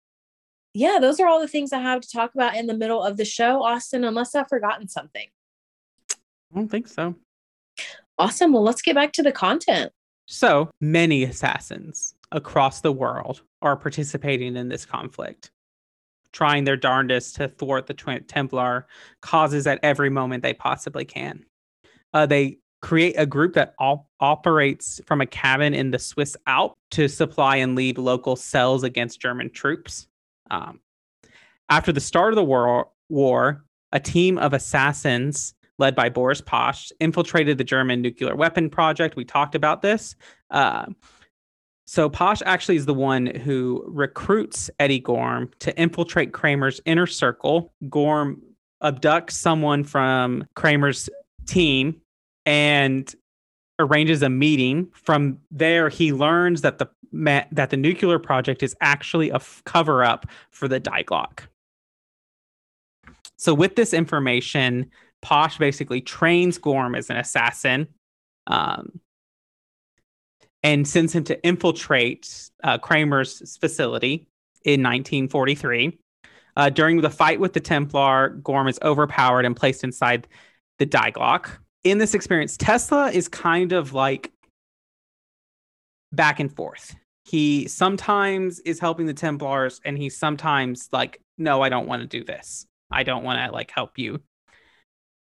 [0.74, 3.17] yeah, those are all the things I have to talk about in the middle of
[3.17, 5.28] the show, Austin, unless I've forgotten something.
[6.12, 7.15] I don't think so.
[8.17, 8.54] Awesome.
[8.54, 9.91] Well, let's get back to the content.
[10.32, 15.52] So many assassins across the world are participating in this conflict,
[16.32, 18.88] trying their darndest to thwart the Templar
[19.22, 21.44] causes at every moment they possibly can.
[22.13, 26.78] Uh, they create a group that op- operates from a cabin in the Swiss Alps
[26.91, 30.08] to supply and lead local cells against German troops.
[30.50, 30.80] Um,
[31.67, 36.92] after the start of the war, war, a team of assassins led by Boris Pash,
[37.00, 39.16] infiltrated the German nuclear weapon project.
[39.16, 40.16] We talked about this.
[40.50, 40.86] Uh,
[41.86, 47.74] so Pash actually is the one who recruits Eddie Gorm to infiltrate Kramer's inner circle.
[47.90, 48.42] Gorm
[48.82, 51.10] abducts someone from Kramer's
[51.48, 52.00] team
[52.46, 53.14] and
[53.80, 54.88] arranges a meeting.
[54.94, 60.02] From there, he learns that the that the nuclear project is actually a f- cover
[60.02, 61.42] up for the Die Glocke.
[63.36, 64.90] So, with this information,
[65.22, 67.88] Pash basically trains Gorm as an assassin
[68.48, 69.00] um,
[70.64, 74.28] and sends him to infiltrate uh, Kramer's facility
[74.64, 75.98] in 1943.
[76.58, 80.28] Uh, during the fight with the Templar, Gorm is overpowered and placed inside
[80.80, 81.58] the Die Glocke.
[81.84, 84.32] In this experience, Tesla is kind of like
[86.12, 86.96] back and forth.
[87.24, 92.08] He sometimes is helping the Templars, and he sometimes like, no, I don't want to
[92.08, 92.66] do this.
[92.92, 94.22] I don't want to like help you.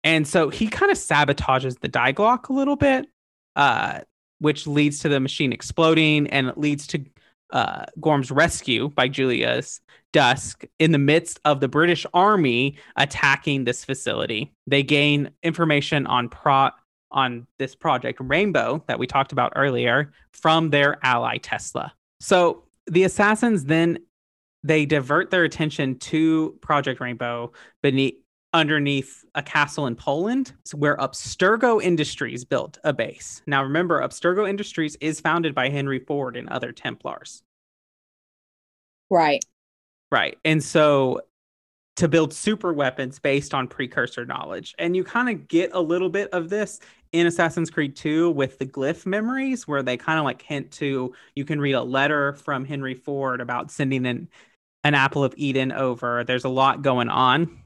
[0.06, 3.08] And so he kind of sabotages the Die Glocke a little bit,
[3.56, 4.02] uh,
[4.38, 7.04] which leads to the machine exploding and it leads to
[7.52, 9.80] uh, Gorm's rescue by Julius
[10.12, 14.52] Dusk in the midst of the British Army attacking this facility.
[14.68, 16.70] They gain information on pro
[17.10, 21.92] on this project Rainbow that we talked about earlier from their ally Tesla.
[22.20, 23.98] So the assassins then
[24.62, 28.14] they divert their attention to Project Rainbow beneath
[28.52, 33.42] underneath a castle in Poland where Abstergo Industries built a base.
[33.46, 37.42] Now remember, Abstergo Industries is founded by Henry Ford and other Templars.
[39.10, 39.44] Right.
[40.10, 40.38] Right.
[40.44, 41.20] And so
[41.96, 44.74] to build super weapons based on precursor knowledge.
[44.78, 46.78] And you kind of get a little bit of this
[47.12, 51.14] in Assassin's Creed 2 with the glyph memories, where they kind of like hint to
[51.34, 54.28] you can read a letter from Henry Ford about sending an,
[54.84, 56.22] an apple of Eden over.
[56.24, 57.62] There's a lot going on.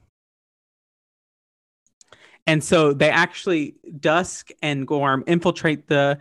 [2.47, 6.17] And so they actually Dusk and Gorm infiltrate the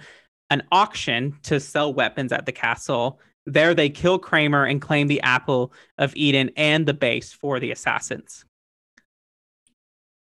[0.51, 3.21] an auction to sell weapons at the castle.
[3.47, 7.71] There, they kill Kramer and claim the Apple of Eden and the base for the
[7.71, 8.45] assassins.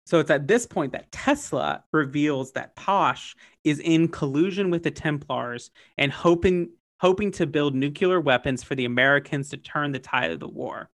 [0.07, 4.91] So it's at this point that Tesla reveals that Posh is in collusion with the
[4.91, 6.71] Templars and hoping
[7.01, 10.91] hoping to build nuclear weapons for the Americans to turn the tide of the war.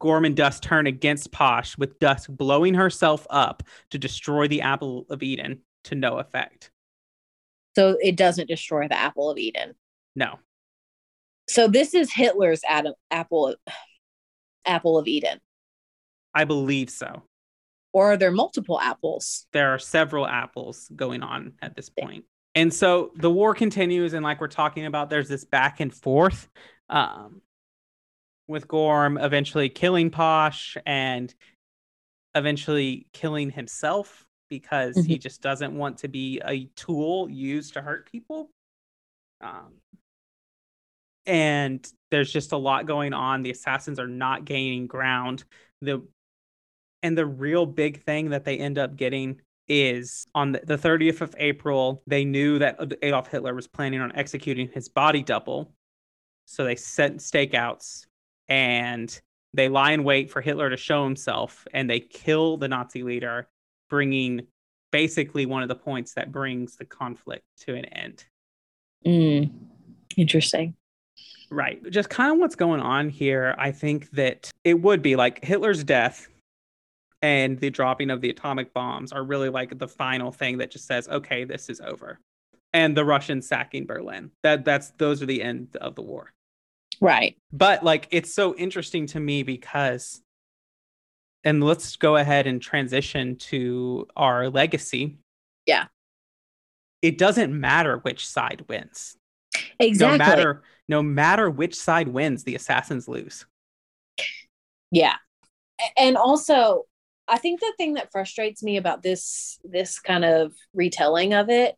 [0.00, 5.06] Gorm and Dusk turn against Posh, with Dusk blowing herself up to destroy the Apple
[5.10, 6.70] of Eden to no effect.
[7.76, 9.74] So it doesn't destroy the Apple of Eden.
[10.14, 10.38] No.
[11.48, 13.56] So this is Hitler's Adam, Apple
[14.64, 15.40] Apple of Eden.
[16.34, 17.22] I believe so.
[17.92, 19.46] Or are there multiple apples?
[19.52, 22.24] There are several apples going on at this point.
[22.54, 26.48] And so the war continues, and like we're talking about, there's this back and forth
[26.88, 27.40] um,
[28.52, 31.34] with Gorm eventually killing Posh and
[32.34, 35.06] eventually killing himself because mm-hmm.
[35.08, 38.50] he just doesn't want to be a tool used to hurt people.
[39.40, 39.74] Um,
[41.26, 43.42] and there's just a lot going on.
[43.42, 45.44] The assassins are not gaining ground.
[45.80, 46.06] The
[47.02, 51.20] and the real big thing that they end up getting is on the, the 30th
[51.20, 55.72] of April, they knew that Adolf Hitler was planning on executing his body double.
[56.44, 58.06] So they set stakeouts
[58.48, 59.20] and
[59.54, 63.48] they lie in wait for Hitler to show himself and they kill the Nazi leader,
[63.90, 64.46] bringing
[64.90, 68.24] basically one of the points that brings the conflict to an end.
[69.06, 69.50] Mm,
[70.16, 70.74] interesting.
[71.50, 71.82] Right.
[71.90, 73.54] Just kind of what's going on here.
[73.58, 76.28] I think that it would be like Hitler's death
[77.20, 80.86] and the dropping of the atomic bombs are really like the final thing that just
[80.86, 82.18] says, okay, this is over.
[82.72, 84.30] And the Russians sacking Berlin.
[84.42, 86.32] That that's those are the end of the war.
[87.02, 87.36] Right.
[87.52, 90.22] But like it's so interesting to me because
[91.42, 95.18] and let's go ahead and transition to our legacy.
[95.66, 95.86] Yeah.
[97.02, 99.16] It doesn't matter which side wins.
[99.80, 100.18] Exactly.
[100.18, 103.46] No matter no matter which side wins, the assassins lose.
[104.92, 105.16] Yeah.
[105.96, 106.84] And also,
[107.26, 111.74] I think the thing that frustrates me about this this kind of retelling of it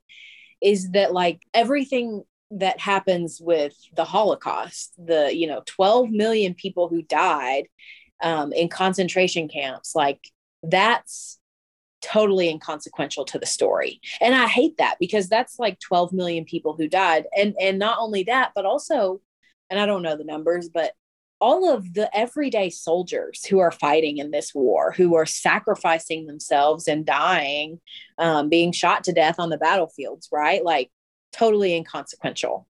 [0.61, 2.25] is that like everything
[2.59, 7.65] that happens with the Holocaust, the you know 12 million people who died
[8.23, 10.21] um, in concentration camps, like
[10.63, 11.39] that's
[12.01, 14.01] totally inconsequential to the story.
[14.21, 17.25] And i hate that because that's like 12 million people who died.
[17.37, 19.21] And and not only that but also
[19.71, 20.93] and i don't know the numbers but
[21.41, 26.87] all of the everyday soldiers who are fighting in this war who are sacrificing themselves
[26.89, 27.81] and dying
[28.19, 30.63] um, being shot to death on the battlefields right?
[30.65, 30.91] Like
[31.35, 32.67] totally inconsequential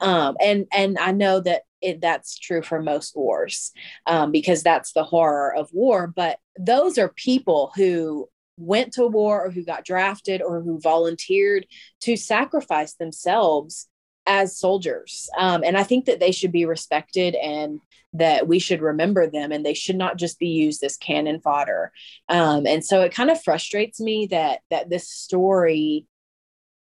[0.00, 3.72] um, and and i know that it, that's true for most wars
[4.06, 9.46] um, because that's the horror of war but those are people who went to war
[9.46, 11.66] or who got drafted or who volunteered
[12.00, 13.88] to sacrifice themselves
[14.26, 15.28] as soldiers.
[15.38, 17.80] Um, and I think that they should be respected and
[18.12, 21.92] that we should remember them and they should not just be used as cannon fodder.
[22.28, 26.06] Um, and so it kind of frustrates me that that this story,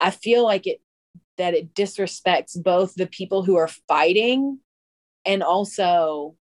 [0.00, 0.80] I feel like it
[1.38, 4.58] that it disrespects both the people who are fighting
[5.24, 6.36] and also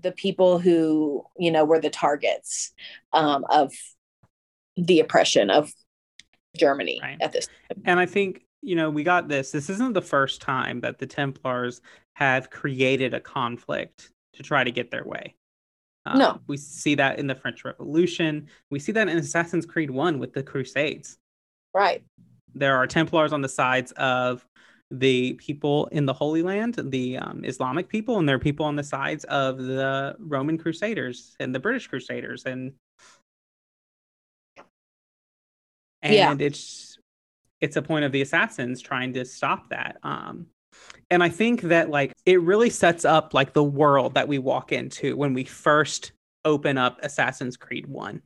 [0.00, 2.72] the people who you know were the targets
[3.12, 3.72] um, of
[4.76, 5.72] the oppression of
[6.56, 7.16] Germany right.
[7.20, 7.82] at this time.
[7.84, 9.50] And I think you know we got this.
[9.50, 11.80] This isn't the first time that the Templars
[12.14, 15.34] have created a conflict to try to get their way.
[16.04, 18.48] Um, no, we see that in the French Revolution.
[18.70, 21.18] We see that in Assassin's Creed One with the Crusades.
[21.74, 22.04] Right.
[22.58, 24.46] There are Templars on the sides of
[24.90, 28.76] the people in the Holy Land, the um, Islamic people, and there are people on
[28.76, 32.72] the sides of the Roman Crusaders and the British Crusaders, and
[36.02, 36.34] and yeah.
[36.38, 36.98] it's
[37.60, 39.96] it's a point of the assassins trying to stop that.
[40.02, 40.46] Um,
[41.10, 44.72] and I think that like it really sets up like the world that we walk
[44.72, 46.12] into when we first
[46.44, 48.22] open up Assassin's Creed One.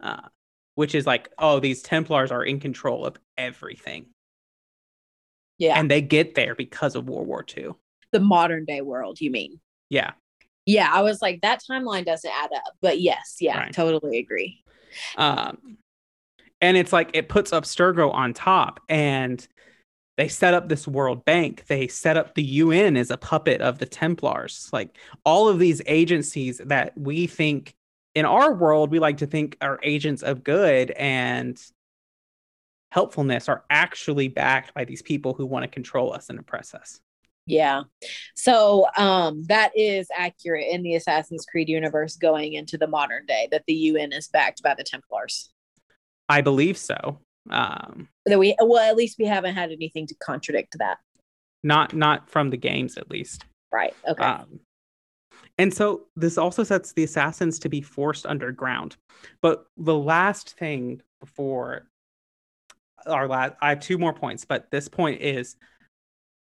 [0.00, 0.28] Uh,
[0.74, 4.06] which is like, oh, these Templars are in control of everything.
[5.58, 5.78] Yeah.
[5.78, 7.70] And they get there because of World War II.
[8.10, 9.60] The modern day world, you mean?
[9.90, 10.12] Yeah.
[10.66, 10.90] Yeah.
[10.92, 12.74] I was like, that timeline doesn't add up.
[12.80, 13.72] But yes, yeah, right.
[13.72, 14.62] totally agree.
[15.16, 15.78] Um,
[16.60, 19.46] and it's like it puts up Abstergo on top and
[20.16, 23.78] they set up this world bank they set up the un as a puppet of
[23.78, 27.74] the templars like all of these agencies that we think
[28.14, 31.60] in our world we like to think our agents of good and
[32.90, 37.00] helpfulness are actually backed by these people who want to control us and oppress us.
[37.46, 37.84] Yeah.
[38.36, 43.48] So um that is accurate in the Assassin's Creed universe going into the modern day
[43.50, 45.50] that the UN is backed by the Templars.
[46.28, 47.18] I believe so.
[47.50, 50.98] Um that we well at least we haven't had anything to contradict that.
[51.64, 53.44] Not not from the games at least.
[53.72, 53.94] Right.
[54.06, 54.22] Okay.
[54.22, 54.60] Um,
[55.62, 58.96] and so this also sets the assassins to be forced underground.
[59.40, 61.86] But the last thing before
[63.06, 65.56] our last, I have two more points, but this point is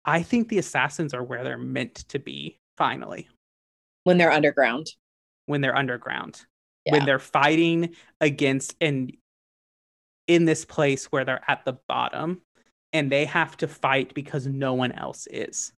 [0.07, 3.29] I think the assassins are where they're meant to be finally
[4.05, 4.87] when they're underground.
[5.47, 6.47] when they're underground,
[6.87, 6.93] Yeah.
[6.93, 9.15] when they're fighting against and
[10.27, 12.41] in this place where they're at the bottom
[12.95, 15.73] and they have to fight because no one else is.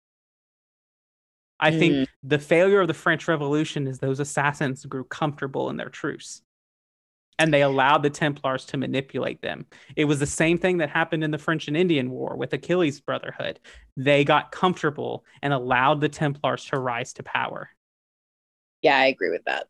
[1.60, 2.06] I think mm.
[2.22, 6.42] the failure of the French Revolution is those assassins grew comfortable in their truce
[7.38, 9.66] and they allowed the Templars to manipulate them.
[9.96, 13.00] It was the same thing that happened in the French and Indian War with Achilles'
[13.00, 13.60] Brotherhood.
[13.96, 17.70] They got comfortable and allowed the Templars to rise to power.
[18.82, 19.66] yeah, I agree with that.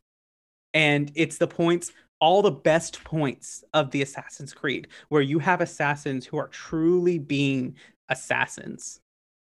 [0.74, 5.60] And it's the points, all the best points of the Assassin's Creed, where you have
[5.60, 7.76] assassins who are truly being
[8.08, 9.00] assassins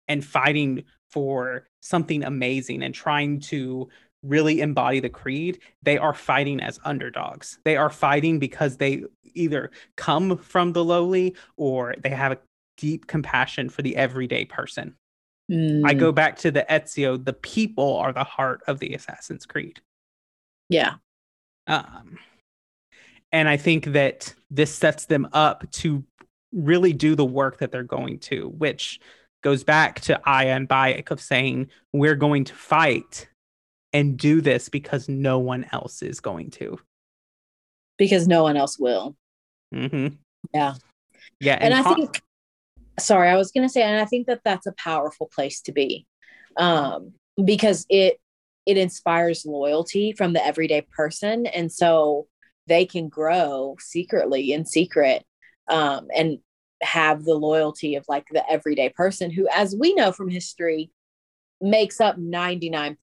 [0.09, 3.89] and fighting for something amazing and trying to
[4.23, 5.61] really embody the creed.
[5.83, 7.59] They are fighting as underdogs.
[7.65, 9.05] They are fighting because they
[9.35, 12.39] either come from the lowly or they have a
[12.77, 14.95] deep compassion for the everyday person.
[15.51, 19.47] I Mm, go back to the Ezio, the people are the heart of the Assassin's
[19.47, 19.81] Creed.
[20.69, 20.95] Yeah.
[21.67, 22.19] Um,
[23.33, 26.05] and I think that this sets them up to
[26.53, 29.01] really do the work that they're going to, which
[29.43, 33.29] goes back to Aya and Bayek of saying, we're going to fight
[33.93, 36.79] and do this because no one else is going to.
[37.97, 39.17] Because no one else will.
[39.73, 40.09] hmm
[40.53, 40.75] Yeah.
[41.41, 41.59] Yeah.
[41.61, 42.23] and I con- think
[42.99, 45.73] sorry, I was going to say and I think that that's a powerful place to
[45.73, 46.07] be.
[46.57, 47.13] Um
[47.43, 48.19] because it
[48.67, 52.27] it inspires loyalty from the everyday person and so
[52.67, 55.25] they can grow secretly in secret
[55.69, 56.39] um and
[56.83, 60.91] have the loyalty of like the everyday person who as we know from history
[61.61, 62.97] makes up 99%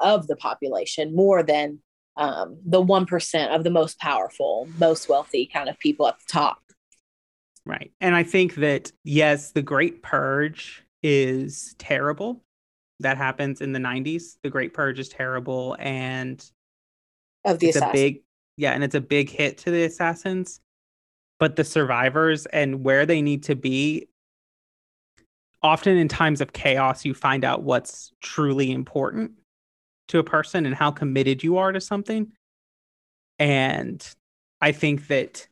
[0.00, 1.80] of the population more than
[2.16, 6.58] um, the 1% of the most powerful most wealthy kind of people at the top
[7.66, 7.92] Right.
[8.00, 12.44] And I think that, yes, the Great Purge is terrible.
[13.00, 14.36] That happens in the 90s.
[14.44, 15.76] The Great Purge is terrible.
[15.80, 16.42] And
[17.44, 18.22] of the it's a big,
[18.56, 20.60] yeah, and it's a big hit to the assassins.
[21.38, 24.08] But the survivors and where they need to be,
[25.62, 29.32] often in times of chaos, you find out what's truly important
[30.08, 32.32] to a person and how committed you are to something.
[33.38, 34.06] And
[34.60, 35.46] I think that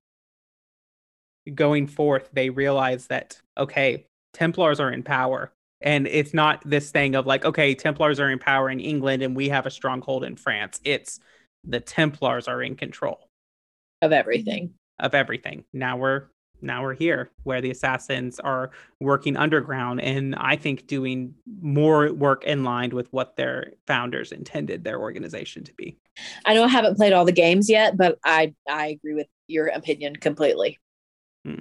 [1.52, 5.52] going forth, they realize that, okay, Templars are in power.
[5.80, 9.36] And it's not this thing of like, okay, Templars are in power in England and
[9.36, 10.80] we have a stronghold in France.
[10.84, 11.20] It's
[11.62, 13.28] the Templars are in control
[14.00, 14.72] of everything.
[14.98, 15.64] Of everything.
[15.72, 16.24] Now we're
[16.62, 18.70] now we're here where the assassins are
[19.00, 24.82] working underground and I think doing more work in line with what their founders intended
[24.82, 25.98] their organization to be.
[26.46, 29.66] I know I haven't played all the games yet, but I I agree with your
[29.66, 30.78] opinion completely.
[31.44, 31.60] Hmm.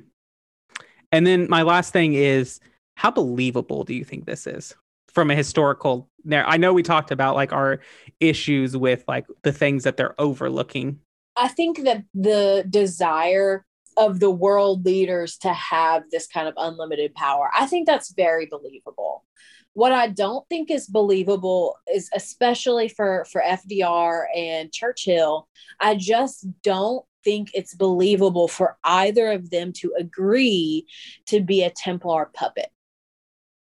[1.11, 2.59] And then my last thing is
[2.95, 4.75] how believable do you think this is
[5.09, 7.81] from a historical there I know we talked about like our
[8.19, 10.99] issues with like the things that they're overlooking.
[11.35, 13.65] I think that the desire
[13.97, 18.45] of the world leaders to have this kind of unlimited power, I think that's very
[18.45, 19.25] believable.
[19.73, 25.47] What I don't think is believable is especially for for FDR and Churchill,
[25.79, 30.85] I just don't think it's believable for either of them to agree
[31.27, 32.69] to be a Templar puppet.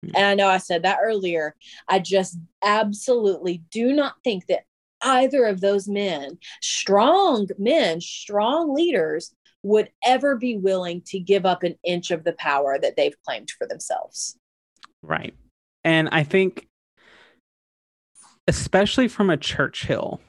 [0.04, 0.10] Hmm.
[0.16, 1.54] And I know I said that earlier.
[1.88, 4.64] I just absolutely do not think that
[5.04, 11.62] either of those men, strong men, strong leaders, would ever be willing to give up
[11.62, 14.38] an inch of the power that they've claimed for themselves.
[15.02, 15.34] Right.
[15.84, 16.68] And I think,
[18.46, 20.20] especially from a Churchill,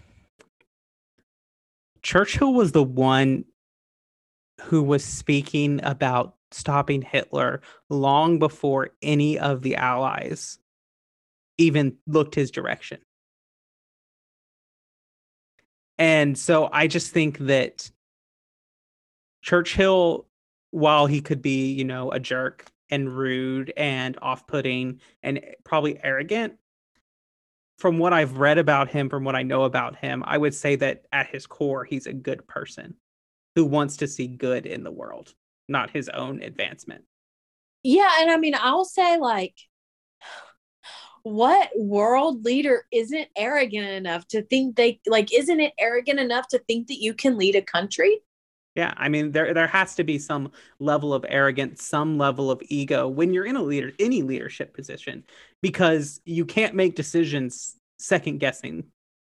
[2.01, 3.45] Churchill was the one
[4.61, 10.59] who was speaking about stopping Hitler long before any of the Allies
[11.57, 12.99] even looked his direction.
[15.97, 17.89] And so I just think that
[19.41, 20.27] Churchill,
[20.71, 25.99] while he could be, you know, a jerk and rude and off putting and probably
[26.03, 26.55] arrogant,
[27.77, 30.75] from what I've read about him, from what I know about him, I would say
[30.77, 32.95] that at his core, he's a good person
[33.55, 35.33] who wants to see good in the world,
[35.67, 37.03] not his own advancement.
[37.83, 38.09] Yeah.
[38.19, 39.55] And I mean, I'll say, like,
[41.25, 46.59] what world leader isn't arrogant enough to think they, like, isn't it arrogant enough to
[46.59, 48.21] think that you can lead a country?
[48.75, 52.61] Yeah, I mean there there has to be some level of arrogance, some level of
[52.67, 55.23] ego when you're in a leader any leadership position
[55.61, 58.83] because you can't make decisions second guessing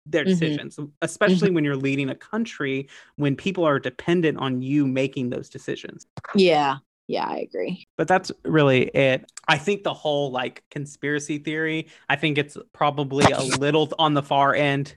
[0.05, 0.59] their Mhm.
[0.59, 5.49] decisions, especially when you're leading a country when people are dependent on you making those
[5.49, 6.05] decisions.
[6.33, 6.79] Yeah.
[7.09, 7.87] Yeah, I agree.
[7.97, 9.31] But that's really it.
[9.47, 14.21] I think the whole like conspiracy theory, I think it's probably a little on the
[14.21, 14.95] far end,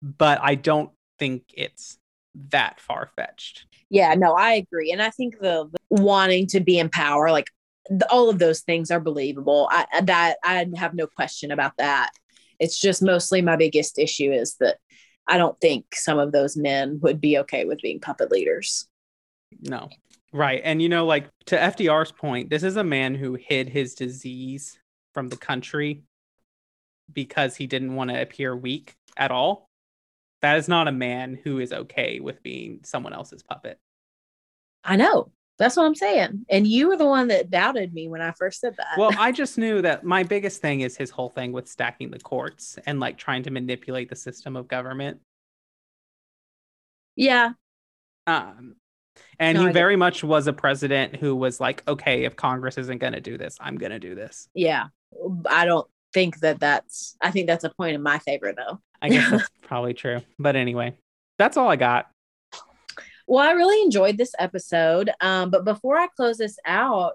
[0.00, 1.98] but I don't think it's
[2.50, 3.66] that far fetched.
[3.88, 4.92] Yeah, no, I agree.
[4.92, 7.48] And I think the, the wanting to be in power, like
[7.88, 9.68] the, all of those things are believable.
[9.72, 12.12] I, that I have no question about that.
[12.60, 14.76] It's just mostly my biggest issue is that
[15.26, 18.86] I don't think some of those men would be okay with being puppet leaders.
[19.60, 19.88] No.
[20.32, 20.60] Right.
[20.62, 24.78] And you know, like to FDR's point, this is a man who hid his disease
[25.12, 26.02] from the country
[27.12, 29.68] because he didn't want to appear weak at all.
[30.42, 33.78] That is not a man who is okay with being someone else's puppet.
[34.84, 35.32] I know.
[35.58, 36.46] That's what I'm saying.
[36.48, 38.96] And you were the one that doubted me when I first said that.
[38.96, 42.18] Well, I just knew that my biggest thing is his whole thing with stacking the
[42.18, 45.20] courts and like trying to manipulate the system of government.
[47.16, 47.50] yeah,
[48.26, 48.76] Um,
[49.38, 52.98] and No, he very much was a president who was like, okay, if Congress isn't
[52.98, 54.48] going to do this, I'm going to do this.
[54.54, 54.86] yeah.
[55.48, 58.80] I don't think that that's, I think that's a point in my favor though.
[59.02, 60.20] I guess that's probably true.
[60.38, 60.96] But anyway,
[61.38, 62.06] that's all I got.
[63.26, 65.10] Well, I really enjoyed this episode.
[65.20, 67.14] Um, but before I close this out,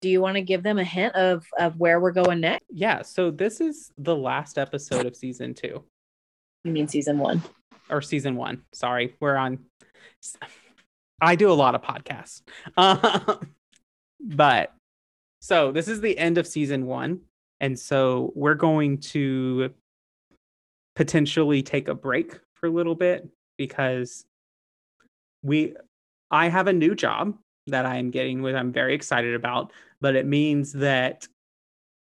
[0.00, 2.64] do you want to give them a hint of of where we're going next?
[2.70, 3.02] Yeah.
[3.02, 5.82] So this is the last episode of season two
[6.64, 7.42] You mean season one?
[7.90, 8.62] or season one.
[8.74, 9.14] Sorry.
[9.20, 9.60] We're on.
[11.24, 12.42] I do a lot of podcasts.
[12.76, 13.54] Um,
[14.20, 14.72] but
[15.40, 17.20] so this is the end of season one.
[17.60, 19.72] And so we're going to
[20.96, 24.24] potentially take a break for a little bit because
[25.42, 25.74] we
[26.30, 30.16] I have a new job that I am getting with I'm very excited about, but
[30.16, 31.28] it means that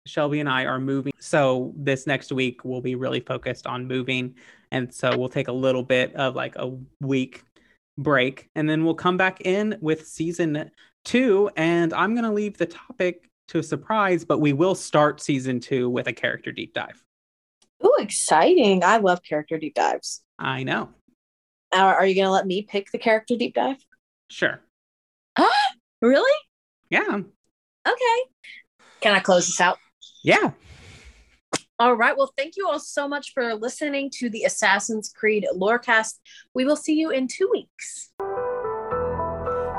[0.05, 1.13] Shelby and I are moving.
[1.19, 4.35] So this next week we'll be really focused on moving
[4.71, 7.43] and so we'll take a little bit of like a week
[7.97, 10.71] break and then we'll come back in with season
[11.05, 15.21] 2 and I'm going to leave the topic to a surprise, but we will start
[15.21, 17.03] season 2 with a character deep dive.
[17.83, 18.83] Ooh, exciting!
[18.83, 20.23] I love character deep dives.
[20.39, 20.89] I know.
[21.73, 23.77] Are, are you going to let me pick the character deep dive?
[24.29, 24.61] Sure.
[26.01, 26.37] Really?
[26.89, 27.19] Yeah.
[27.87, 28.17] Okay.
[29.01, 29.79] Can I close this out?
[30.23, 30.51] Yeah.
[31.77, 32.15] All right.
[32.17, 36.19] Well, thank you all so much for listening to the Assassin's Creed Lorecast.
[36.53, 38.11] We will see you in two weeks.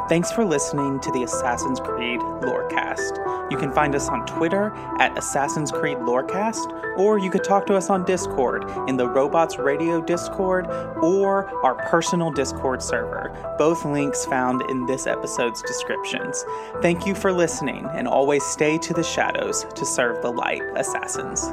[0.09, 3.51] Thanks for listening to the Assassin's Creed Lorecast.
[3.51, 7.75] You can find us on Twitter at Assassin's Creed Lorecast, or you could talk to
[7.75, 10.69] us on Discord in the Robots Radio Discord
[11.03, 16.45] or our personal Discord server, both links found in this episode's descriptions.
[16.83, 21.53] Thank you for listening, and always stay to the shadows to serve the light, Assassins.